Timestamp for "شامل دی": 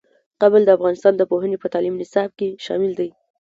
2.65-3.09